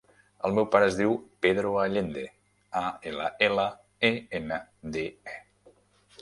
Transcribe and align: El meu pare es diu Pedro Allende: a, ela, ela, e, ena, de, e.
El 0.47 0.53
meu 0.59 0.65
pare 0.75 0.85
es 0.91 0.95
diu 1.01 1.11
Pedro 1.45 1.73
Allende: 1.81 2.23
a, 2.81 2.83
ela, 3.11 3.29
ela, 3.49 3.67
e, 4.11 4.13
ena, 4.41 4.59
de, 4.97 5.07
e. 5.37 5.41